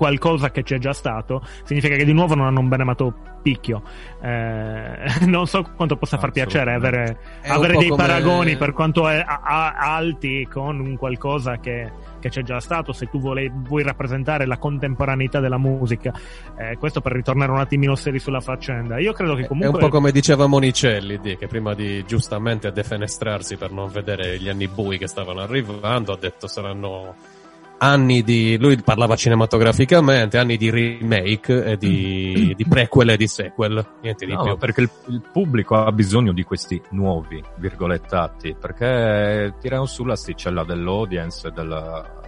[0.00, 3.82] qualcosa che c'è già stato, significa che di nuovo non hanno un benemato picchio.
[4.22, 4.94] Eh,
[5.26, 8.02] non so quanto possa far piacere avere, avere dei come...
[8.02, 12.92] paragoni per quanto è a, a, alti con un qualcosa che, che, c'è già stato,
[12.92, 16.12] se tu vuoi, vuoi rappresentare la contemporaneità della musica.
[16.56, 18.98] Eh, questo per ritornare un attimino seri sulla faccenda.
[18.98, 19.80] Io credo che comunque...
[19.80, 24.48] È un po' come diceva Monicelli, che prima di giustamente defenestrarsi per non vedere gli
[24.48, 27.38] anni bui che stavano arrivando, ha detto saranno
[27.80, 28.56] anni di.
[28.58, 33.84] Lui parlava cinematograficamente, anni di remake e di, di prequel e di sequel.
[34.02, 34.56] Niente di no, più.
[34.56, 38.56] Perché il, il, pubblico ha bisogno di questi nuovi virgolettati.
[38.58, 42.18] Perché tirano sull'asticella dell'audience, della.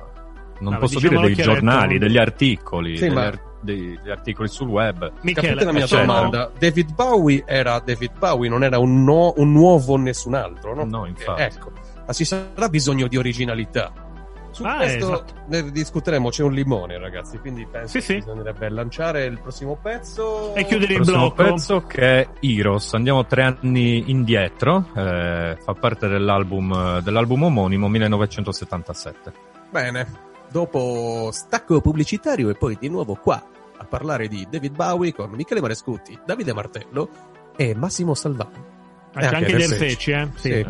[0.61, 2.97] Non no, posso dire dei giornali, degli articoli.
[2.97, 3.27] Sì, degli, ma...
[3.27, 5.13] ar- dei, degli articoli sul web.
[5.23, 6.51] Michele, Capite la mia cioè, domanda?
[6.57, 10.85] David Bowie era David Bowie, non era un, no, un nuovo nessun altro, no?
[10.85, 11.43] No, infatti.
[11.43, 11.73] Ecco,
[12.07, 14.11] ma ci sarà bisogno di originalità
[14.53, 15.35] su ah, questo esatto.
[15.47, 18.15] ne discuteremo, c'è un limone ragazzi, quindi penso sì, che sì.
[18.17, 20.55] bisognerebbe lanciare il prossimo pezzo.
[20.55, 21.35] E chiudere il, il blocco.
[21.35, 29.33] pezzo che è Heroes, andiamo tre anni indietro, eh, fa parte dell'album, dell'album omonimo 1977.
[29.71, 30.07] Bene,
[30.51, 33.43] dopo stacco pubblicitario e poi di nuovo qua
[33.83, 37.09] a parlare di David Bowie con Michele Marescutti, Davide Martello
[37.57, 38.71] e Massimo Salvano.
[39.15, 40.29] Anche, anche, anche gli Ersecci, eh?
[40.37, 40.67] Sì,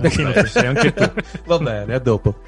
[0.49, 0.59] sì.
[0.67, 1.13] anche tu.
[1.45, 2.41] Va bene, a dopo.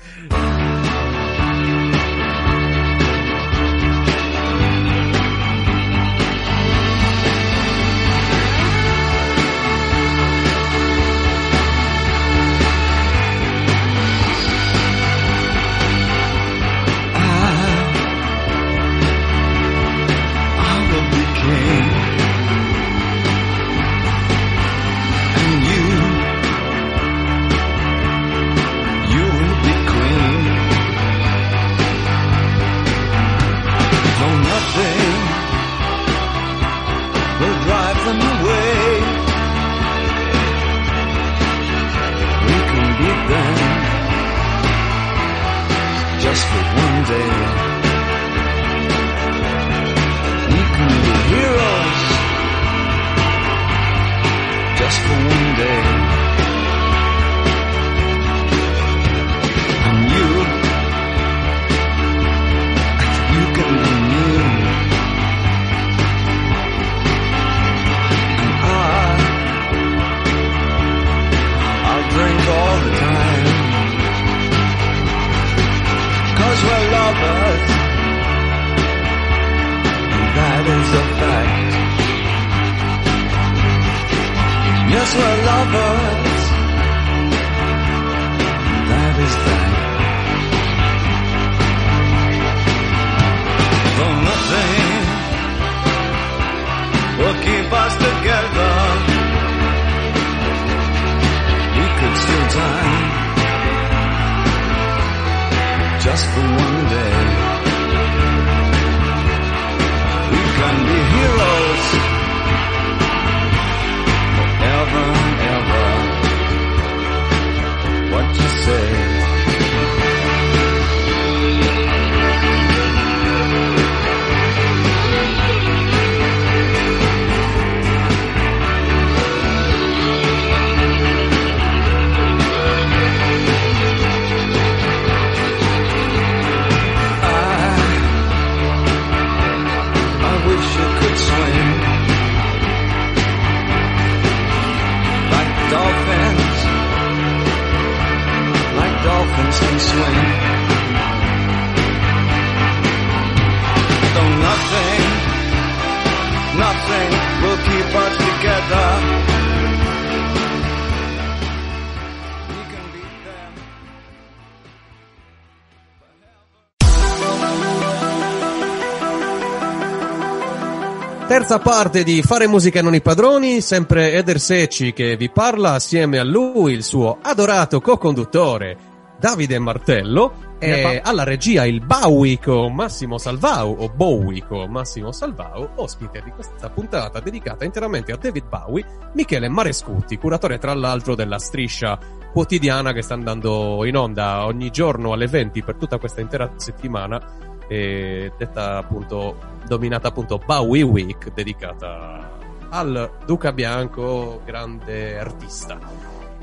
[171.27, 176.19] Terza parte di Fare musica non i padroni, sempre Eder Secci che vi parla assieme
[176.19, 183.77] a lui, il suo adorato co-conduttore Davide Martello e alla regia il Bauico Massimo Salvau
[183.79, 190.17] o Bowico Massimo Salvau, ospite di questa puntata dedicata interamente a David Bowie, Michele Marescutti,
[190.17, 191.98] curatore tra l'altro della striscia
[192.33, 197.21] quotidiana che sta andando in onda ogni giorno alle 20 per tutta questa intera settimana
[197.69, 199.37] e detta appunto
[199.67, 202.33] dominata appunto Bowie Week dedicata
[202.71, 205.79] al Duca Bianco grande artista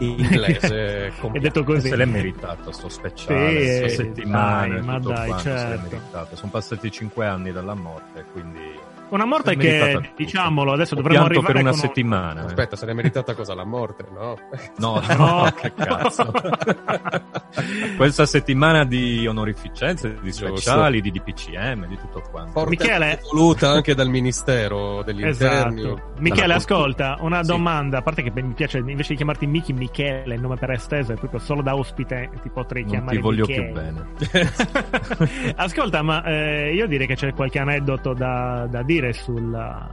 [0.05, 1.13] inglese.
[1.31, 1.89] È detto così.
[1.89, 5.57] Se l'è meritato sto speciale, Sì, sto eh, settimane, dai, ma dai, quanto, se l'è
[5.57, 5.89] certo.
[5.89, 6.35] meritato.
[6.35, 8.89] Sono passati cinque anni dalla morte, quindi...
[9.11, 10.09] Una morte meritata che, tutto.
[10.17, 12.41] diciamolo, adesso dovremmo pianto arrivare per una con un- settimana.
[12.41, 12.45] eh.
[12.45, 13.53] Aspetta, se l'è meritata cosa?
[13.53, 14.37] La morte, no?
[14.77, 15.15] No, No.
[15.43, 16.31] no, che cazzo.
[17.97, 20.55] Questa settimana di onorificenze, di Giusto.
[20.57, 22.51] speciali, di DPCM, di tutto quanto.
[22.51, 25.81] Fortemente Michele- voluta anche dal Ministero degli Interni.
[25.81, 26.13] Esatto.
[26.19, 27.51] Michele, ascolta, una Sì.
[27.51, 31.11] domanda, a parte che mi piace invece di chiamarti Miki Michele, il nome per esteso,
[31.11, 33.65] è proprio solo da ospite ti potrei Non chiamare ti voglio Michele.
[33.65, 35.53] più bene.
[35.57, 39.89] Ascolta, ma eh, io direi che c'è qualche aneddoto da, da dire sulla,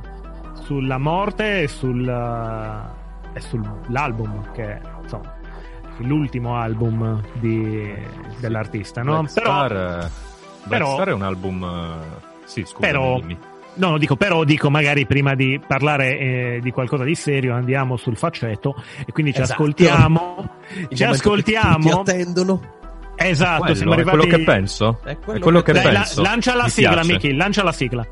[0.65, 2.07] sulla morte e, sul,
[3.33, 5.35] e sull'album, che insomma,
[5.99, 7.93] è l'ultimo album di-
[8.39, 9.21] dell'artista, no?
[9.23, 11.65] Black Però, Star, eh, Black però- Star è un album...
[11.65, 13.21] eh, Sì, scusa, Però-
[13.75, 18.17] no, dico, però dico magari prima di parlare eh, di qualcosa di serio andiamo sul
[18.17, 18.75] faceto
[19.07, 19.63] e quindi ci Esatto.
[19.63, 20.51] ascoltiamo.
[20.89, 21.77] Il Ci ascoltiamo.
[21.91, 22.61] Tutti attendono.
[23.21, 24.17] Esatto, Quello, siamo è arrivati...
[24.17, 25.01] quello che penso.
[25.03, 26.23] È È quello quello, che- che, Dai, la- penso.
[26.23, 27.05] lancia la Mi sigla.
[27.05, 28.07] Miki, lancia la sigla.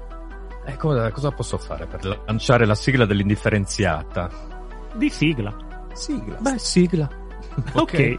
[0.68, 4.28] Eh, cosa, cosa posso fare per lanciare la sigla dell'indifferenziata?
[4.94, 5.56] Di sigla.
[5.92, 6.36] Sigla.
[6.40, 7.08] Beh, sigla.
[7.72, 8.18] Ok.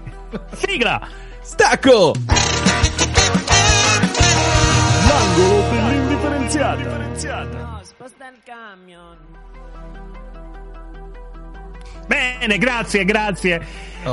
[0.54, 1.08] sigla!
[1.42, 2.14] Stacco!
[5.08, 7.46] L'angolo per l'indifferenziata.
[7.46, 9.18] No, sposta il camion.
[12.08, 13.62] Bene, grazie, grazie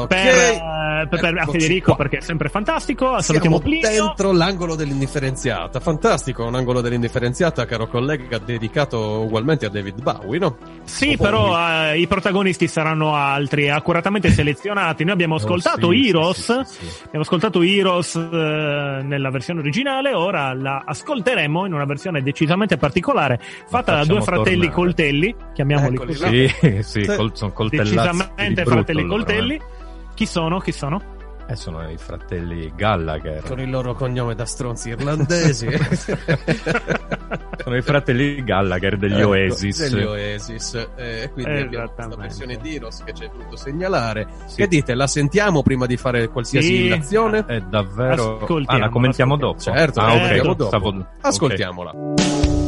[0.00, 0.08] Ok.
[0.08, 1.96] per, eh, per- per- a Eccoci Federico qua.
[1.96, 3.20] perché è sempre fantastico.
[3.20, 4.04] Salutiamo Siamo Plinio.
[4.06, 5.80] dentro l'angolo dell'indifferenziata.
[5.80, 10.56] Fantastico, un angolo dell'indifferenziata, caro collega, dedicato ugualmente a David Bowie, no?
[10.84, 11.56] Sì, Oh, però
[11.90, 15.04] eh, i protagonisti saranno altri, accuratamente selezionati.
[15.04, 17.02] Noi abbiamo ascoltato Oh, sì, Heroes, sì, sì, sì.
[17.06, 23.38] abbiamo ascoltato Heroes eh, nella versione originale, ora la ascolteremo in una versione decisamente particolare,
[23.68, 24.72] fatta da due fratelli tornare.
[24.74, 26.48] coltelli, chiamiamoli Eccoli così, là.
[26.82, 27.90] Sì, sì, col- sono coltellati.
[27.94, 29.60] decisamente brutto fratelli loro, coltelli.
[30.14, 30.58] Chi sono?
[30.60, 31.00] Chi sono?
[31.00, 31.12] Eh.
[31.46, 33.42] Eh, sono i fratelli Gallagher.
[33.42, 35.68] Con il loro cognome da stronzi irlandesi.
[37.62, 39.88] Sono i fratelli Gallagher degli Ecco, Oasis.
[39.88, 40.88] Degli Oasis.
[40.96, 44.26] Eh, quindi abbiamo questa versione di Heroes che ci hai voluto segnalare.
[44.46, 44.56] Sì.
[44.56, 46.90] Che dite, la sentiamo prima di fare qualsiasi Sì.
[46.92, 47.44] azione?
[47.46, 48.38] È davvero.
[48.40, 49.60] Ascoltiamo, ah, la commentiamo dopo.
[49.60, 50.18] Certo, ah, la ok.
[50.18, 50.68] commentiamo dopo.
[50.68, 51.06] Stavo-.
[51.20, 51.92] Ascoltiamola.
[51.92, 52.63] Just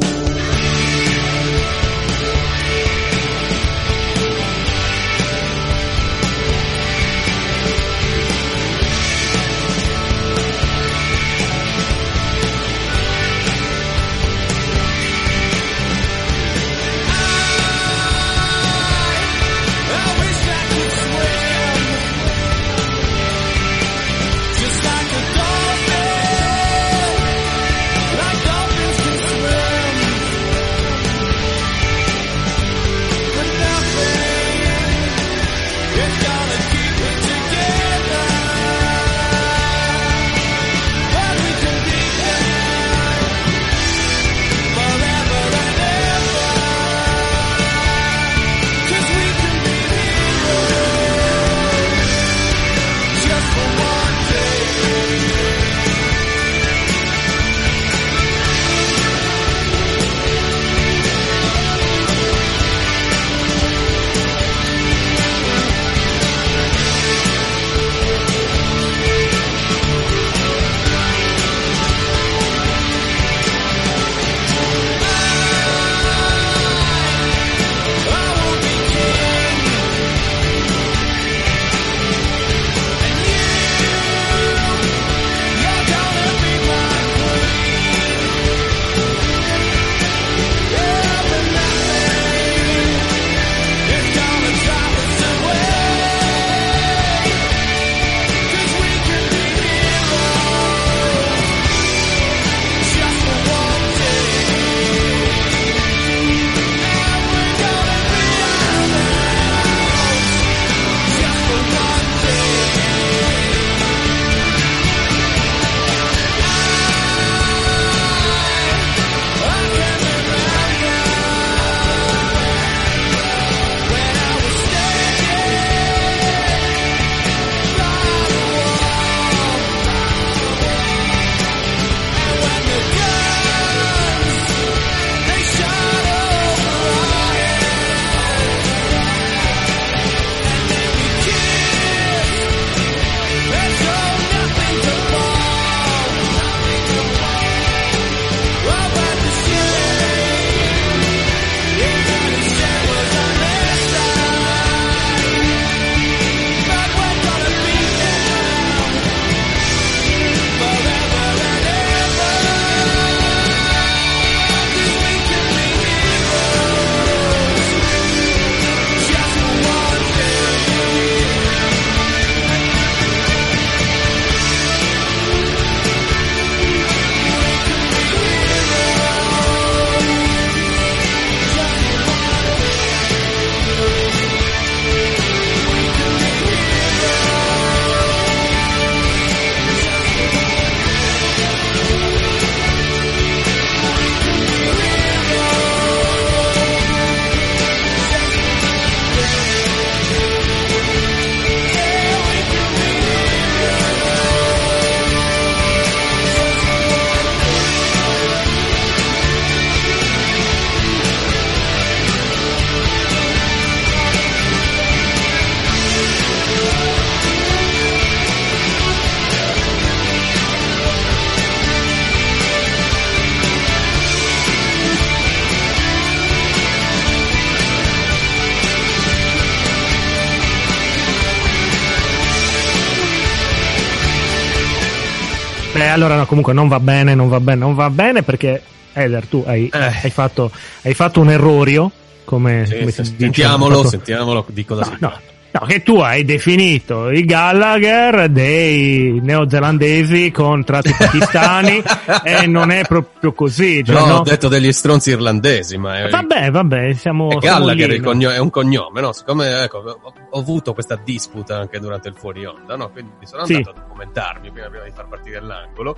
[235.96, 239.42] allora no, comunque non va bene, non va bene, non va bene perché Eder, tu
[239.46, 239.92] hai, Eh.
[240.02, 240.50] hai fatto,
[240.82, 241.90] hai fatto un errorio,
[242.24, 245.20] come, Sì, come si dice, sentiamolo, fatto- sentiamolo di cosa si No, no.
[245.60, 251.82] No, che tu hai definito i Gallagher dei neozelandesi con tratti pakistani
[252.24, 253.82] e non è proprio così.
[253.84, 254.14] Cioè, No, no?
[254.18, 257.28] ho detto degli stronzi irlandesi, ma è, Vabbè, vabbè, siamo...
[257.28, 258.30] è siamo Gallagher lì, il no?
[258.30, 259.12] è un cognome, no?
[259.12, 262.90] Siccome ecco, ho, avuto questa disputa anche durante il fuori onda, no?
[262.90, 263.54] Quindi sono Sì.
[263.54, 265.96] andato a documentarmi prima, prima di far partire l'angolo.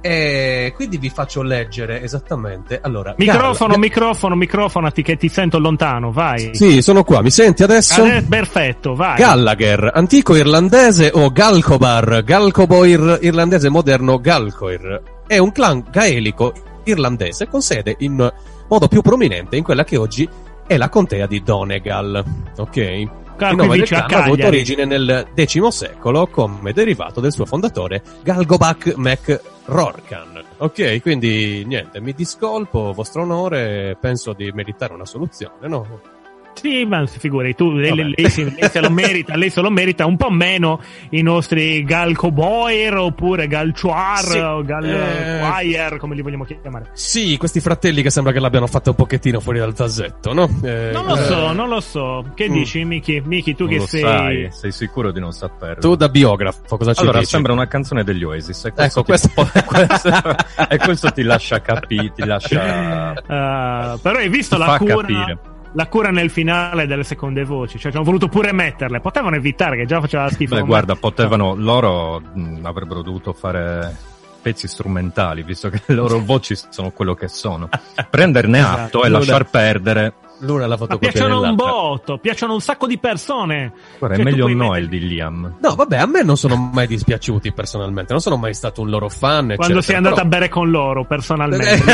[0.00, 2.78] E quindi vi faccio leggere esattamente.
[2.82, 6.50] Allora, Microfono, Gall- microfono, microfonati che ti sento lontano, vai.
[6.52, 8.02] Sì, sono qua, mi senti adesso?
[8.02, 9.16] Ade- perfetto, vai.
[9.16, 15.02] Gallagher, antico irlandese o Galcobar, Galcoboir irlandese moderno Galcoir.
[15.26, 16.52] È un clan gaelico
[16.84, 18.32] irlandese con sede in
[18.68, 20.28] modo più prominente in quella che oggi
[20.66, 22.22] è la contea di Donegal.
[22.58, 23.08] Ok?
[23.38, 27.44] Ah, Il nome del clan ha avuto origine nel X secolo come derivato del suo
[27.44, 30.42] fondatore Galgobac Mac Rorcan.
[30.58, 36.14] Ok, quindi niente, mi discolpo, vostro onore, penso di meritare una soluzione, no?
[36.60, 40.06] Sì, ma si figuri, tu, lei, lei- lei se lo merita, lei se lo merita
[40.06, 40.80] un po' meno
[41.10, 46.90] i nostri Gal Coboir oppure Gal Chuar Sì, o Gal eh, come li vogliamo chiamare.
[46.94, 50.48] Sì, questi fratelli che sembra che l'abbiano fatta un pochettino fuori dal vasetto, no?
[50.62, 52.24] Eh, Non lo eh, so, non lo so.
[52.34, 52.52] Che Mm.
[52.52, 53.22] dici, Miki?
[53.24, 54.00] Miki, tu Non che lo sei...
[54.00, 55.80] sai, sei sicuro di non saperlo?
[55.80, 57.30] Tu da biografo, cosa ci allora, dici?
[57.30, 58.64] sembra una canzone degli Oasis.
[58.64, 60.36] E questo, Ecco, ti- questo- questo-
[60.68, 63.14] e questo ti lascia capire, ti lascia.
[63.28, 65.38] Ah, però hai visto la cura, capire.
[65.76, 67.78] La cura nel finale delle seconde voci.
[67.78, 69.00] Cioè, ci hanno voluto pure metterle.
[69.00, 70.54] Potevano evitare che già faceva schifo.
[70.54, 73.94] Beh, guarda, potevano, loro mh, avrebbero dovuto fare
[74.40, 77.68] pezzi strumentali, visto che le loro voci sono quello che sono.
[78.08, 78.80] Prenderne Esatto.
[78.80, 80.12] atto e Allora- lasciar perdere.
[80.40, 83.72] L'una Ma fotocopia piacciono un botto, piacciono un sacco di persone.
[83.98, 85.56] Guarda, Cioè, è meglio Noel mettere- di Liam.
[85.60, 89.08] No, vabbè, a me non sono mai dispiaciuti personalmente, non sono mai stato un loro
[89.08, 89.56] fan, eccetera.
[89.56, 91.84] Quando sei andato però- a bere con loro, personalmente?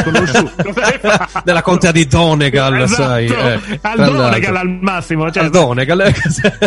[1.44, 3.26] Della contea di Donegal, Esatto, sai.
[3.26, 4.12] eh, al.
[4.12, 5.30] Donegal al massimo.
[5.30, 6.12] Cioè, Al Donegal.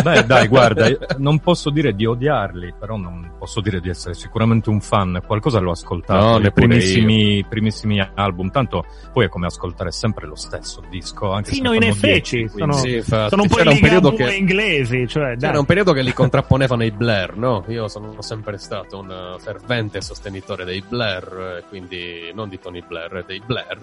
[0.02, 4.70] Beh, dai, guarda, non posso dire di odiarli, però non posso dire di essere sicuramente
[4.70, 5.20] un fan.
[5.26, 6.24] Qualcosa l'ho ascoltato.
[6.24, 8.50] No, i neppure primissimi, primissimi album.
[8.50, 11.32] Tanto poi è come ascoltare sempre lo stesso disco.
[11.32, 13.74] Anche Sì, se no, ne in effetti, 10, sono- Sì, sono un po' C'era i
[13.74, 15.06] un periodo ligabue che inglesi.
[15.08, 15.38] Cioè, dai.
[15.38, 17.64] C'era un periodo che li contrapponevano i Blair, no?
[17.68, 22.82] Io sono sempre stato un eh, fervente sostenitore dei Blair, eh, quindi non di Tony
[22.86, 23.78] Blair, dei Blair.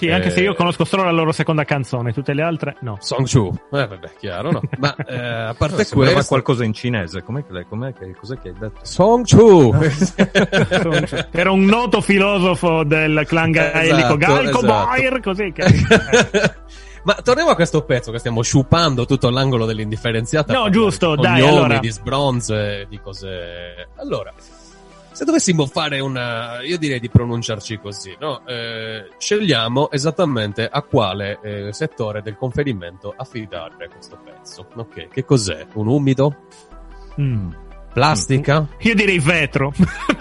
[0.00, 2.96] Sì, anche Eh, se io conosco solo la loro seconda canzone, tutte le altre no.
[3.00, 3.52] Song Chu.
[3.70, 4.62] Eh, vabbè, chiaro, no?
[4.78, 5.14] Ma eh,
[5.48, 6.28] a parte Sembrava questo...
[6.30, 7.22] qualcosa in cinese.
[7.22, 8.80] Com'è che, com'è che, cos'è che hai detto?
[8.80, 9.74] Song Chu!
[11.32, 14.66] Era un noto filosofo del clan gaelico Esatto, Galco esatto.
[14.66, 15.64] Boyer, così che...
[17.02, 20.52] Ma torniamo a questo pezzo che stiamo sciupando tutto l'angolo dell'indifferenziata.
[20.52, 21.78] No, giusto, di dai, allora.
[21.78, 23.88] di sbronze, di cose.
[23.96, 26.62] Allora, se dovessimo fare una.
[26.62, 28.46] Io direi di pronunciarci così, no?
[28.46, 34.66] Eh, scegliamo esattamente a quale eh, settore del conferimento affidare questo pezzo.
[34.76, 35.66] Ok, che cos'è?
[35.74, 36.36] Un umido?
[37.20, 37.50] Mm.
[37.92, 38.66] Plastica?
[38.80, 39.72] Io direi vetro.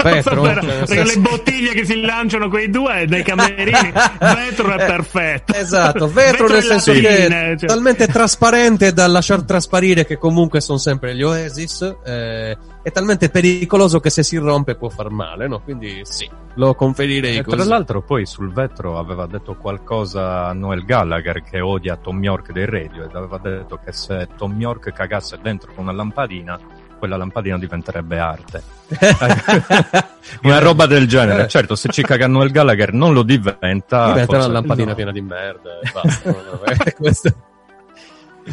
[0.03, 0.41] Vetro?
[0.41, 4.82] Per- Cioè, nel perché le bottiglie che si lanciano quei due nei camerini, vetro è
[4.84, 5.53] Eh, perfetto.
[5.53, 7.67] Esatto, vetro, nel e senso lattine, che è cioè.
[7.70, 13.99] talmente trasparente da lasciar trasparire che comunque sono sempre gli Oasis, eh, è talmente pericoloso
[13.99, 15.59] che se si rompe può far male, no?
[15.61, 17.55] Quindi sì, lo conferirei E così.
[17.57, 22.51] tra l'altro poi sul vetro aveva detto qualcosa a Noel Gallagher che odia Tom York
[22.51, 26.57] dei radio ed aveva detto che se Tom York cagasse dentro con una lampadina
[27.00, 28.62] quella lampadina diventerebbe arte.
[30.43, 31.45] Una roba del genere.
[31.45, 31.47] Eh.
[31.47, 34.08] Certo, se ci caga Noel Gallagher non lo diventa.
[34.08, 34.95] Diventa forse- una lampadina no.
[34.95, 36.93] piena di merda e basta.
[36.97, 37.34] questo-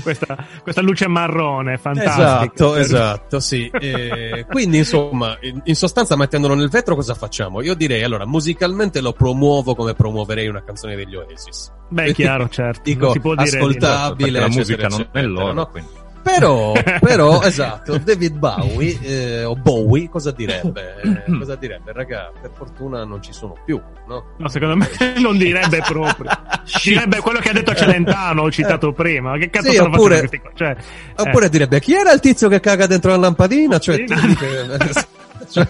[0.03, 2.43] Questa, questa luce marrone, fantastica.
[2.43, 3.67] Esatto, esatto, sì.
[3.69, 7.63] Eh, quindi, insomma, in, in sostanza, mettendolo nel vetro, cosa facciamo?
[7.63, 11.73] Io direi, allora, musicalmente lo promuovo come promuoverei una canzone degli Oasis.
[11.89, 12.83] Beh, chiaro, certo.
[12.85, 13.63] Dico, non si può dire di no.
[13.63, 15.53] ascoltabile, perché la eccetera, musica non è eccetera, loro.
[15.53, 15.67] no?
[15.71, 15.91] quindi.
[16.27, 20.97] Però, però, esatto, David Bowie, eh, o Bowie, cosa direbbe?
[21.01, 21.93] Eh, cosa direbbe?
[21.93, 24.25] Raga, per fortuna non ci sono più, no?
[24.37, 24.89] No, secondo me
[25.23, 26.29] non direbbe proprio.
[26.83, 29.31] direbbe quello che ha detto Celentano, ho citato prima.
[29.31, 30.41] Ma Che cazzo Sì, oppure- questi?
[30.55, 33.79] Cioè, eh, Oppure direbbe, chi era il tizio che caga dentro la lampadina?
[33.79, 35.05] Cioè, tu che-
[35.49, 35.67] cioè,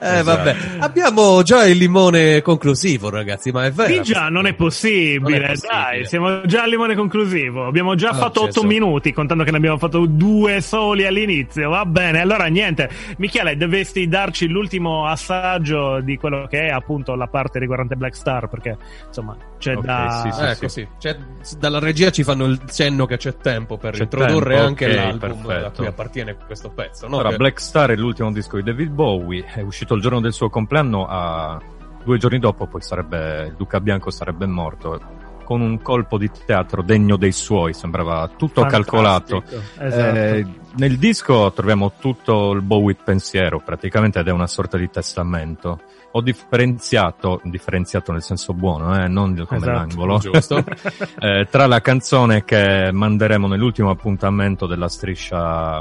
[0.00, 0.56] Eh, vabbè.
[0.80, 3.92] Abbiamo già il limone conclusivo, ragazzi, ma è vero.
[3.92, 5.72] Sì, già, non è possibile, Non è possibile.
[5.82, 7.66] dai, siamo già al limone conclusivo.
[7.66, 8.58] Abbiamo già Ah, fatto Gesù.
[8.60, 11.70] 8 minuti, contando che ne abbiamo fatto due soli all'inizio.
[11.70, 12.90] Va bene, allora niente.
[13.18, 18.48] Michele, dovresti darci l'ultimo assaggio di quello che è appunto la parte riguardante Black Star,
[18.48, 20.20] perché insomma c'è Ok, da...
[20.24, 20.88] sì, sì, Ecco, sì.
[20.98, 21.16] Cioè,
[21.58, 24.94] dalla regia ci fanno il cenno che c'è tempo per C'è introdurre tempo, anche ok,
[24.94, 25.72] l'album a perfetto.
[25.76, 27.06] cui appartiene questo pezzo.
[27.06, 27.14] No?
[27.14, 30.32] Allora, Che- Black Star è l'ultimo disco di David Bowie, è uscito il giorno del
[30.32, 31.60] suo compleanno, a
[32.04, 35.00] due giorni dopo poi sarebbe, il Duca Bianco sarebbe morto,
[35.44, 38.96] con un colpo di teatro degno dei suoi, sembrava tutto Fantastico.
[38.96, 39.42] calcolato.
[39.78, 40.16] Esatto.
[40.16, 40.46] Eh,
[40.76, 45.80] nel disco troviamo tutto il Bowie pensiero, praticamente, ed è una sorta di testamento.
[46.12, 49.70] Ho differenziato, differenziato nel senso buono, eh, non come Esatto.
[49.70, 50.56] l'angolo, Giusto.
[51.20, 55.80] eh, tra la canzone che manderemo nell'ultimo appuntamento della striscia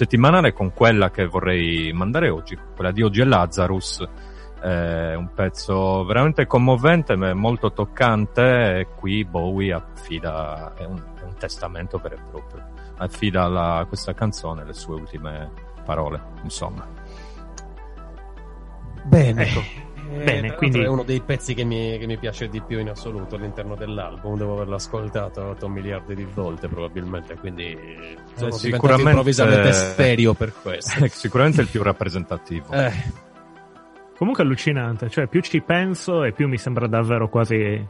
[0.00, 4.02] settimanale con quella che vorrei mandare oggi, quella di oggi è Lazarus.
[4.58, 8.78] È un pezzo veramente commovente, ma molto toccante.
[8.78, 12.64] E qui Bowie affida, è un, è un testamento vero e proprio.
[12.96, 15.50] Affida alla- questa canzone le sue ultime
[15.84, 16.86] parole, insomma.
[19.04, 19.42] Bene.
[19.42, 19.60] Ecco.
[20.12, 22.88] Eh, Bene, quindi- è uno dei pezzi che mi, che mi piace di più in
[22.88, 24.36] assoluto all'interno dell'album.
[24.36, 27.36] Devo averlo ascoltato 8 miliardi di volte, probabilmente.
[27.36, 27.76] Quindi
[28.34, 31.06] sono diventato sicuramente- improvvisamente stereo per questo.
[31.10, 32.72] Sicuramente il più rappresentativo.
[32.72, 32.92] Eh,
[34.16, 37.82] Comunque allucinante, cioè più ci penso e più mi sembra davvero quasi,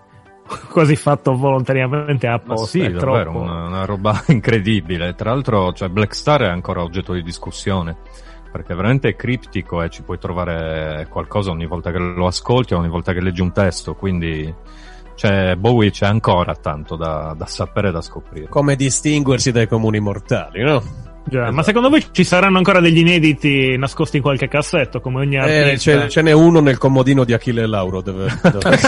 [0.71, 2.67] quasi fatto volontariamente Ma apposta.
[2.69, 3.41] sì, è davvero, troppo.
[3.41, 5.17] una, una roba incredibile.
[5.17, 7.97] Tra l'altro, cioè, Black Star è ancora oggetto di discussione.
[8.51, 12.79] Perché veramente è criptico e ci puoi trovare qualcosa ogni volta che lo ascolti o
[12.79, 13.95] ogni volta che leggi un testo.
[13.95, 14.53] Quindi,
[15.15, 18.49] cioè, Bowie c'è ancora tanto da, da sapere e da scoprire.
[18.49, 21.10] come distinguersi dai comuni mortali, no?
[21.31, 21.53] Già, Esatto.
[21.55, 25.39] Ma secondo voi ci saranno ancora degli inediti nascosti in qualche cassetto, come ogni Eh,
[25.39, 26.01] artista?
[26.03, 28.01] ce, ce n'è uno nel comodino di Achille Lauro.
[28.03, 28.79] Dove, dove-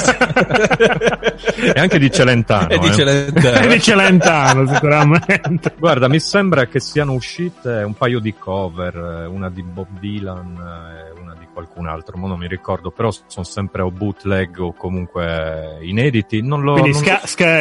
[1.74, 2.68] E anche di Celentano.
[2.68, 2.92] E di eh.
[2.92, 3.66] Celentano.
[3.72, 5.74] di Celentano, sicuramente.
[5.78, 10.56] Guarda, mi sembra che siano uscite un paio di cover, eh, una di Bob Dylan
[10.56, 11.11] e di
[11.52, 16.42] qualcun altro, ma non mi ricordo, però sono sempre o bootleg o comunque inediti.
[16.42, 17.60] Non lo Quindi non sca- sca-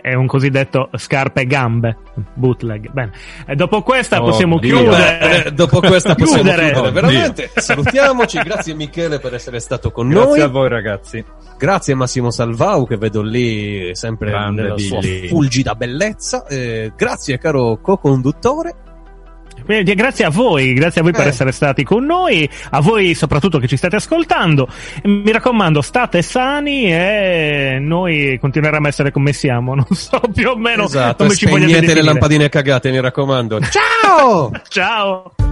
[0.00, 1.96] è un cosiddetto scarpe e gambe,
[2.34, 2.90] bootleg.
[2.90, 3.10] Bene,
[3.46, 4.76] e dopo questa Oh, possiamo Dio.
[4.78, 5.44] chiudere.
[5.46, 6.72] Eh, dopo questa possiamo Chiudere.
[6.72, 6.92] chiudere, Oddio.
[6.92, 7.50] veramente.
[7.54, 10.40] Salutiamoci, grazie Michele per essere stato con Grazie noi.
[10.40, 11.24] a voi ragazzi.
[11.58, 15.28] Grazie a Massimo Salvau che vedo lì sempre Grande nella sua Billy.
[15.28, 16.46] fulgida bellezza.
[16.46, 18.74] Eh, grazie caro co-conduttore.
[19.64, 21.28] Quindi grazie a voi, grazie a voi per Eh.
[21.28, 24.68] essere stati con noi, a voi soprattutto che ci state ascoltando.
[25.04, 29.74] Mi raccomando, state sani e noi continueremo a essere come siamo.
[29.82, 32.12] Non so più o meno esatto, come ci vogliate spegnete le definire.
[32.12, 33.58] lampadine cagate, mi raccomando.
[33.70, 34.50] Ciao!
[34.68, 35.51] Ciao!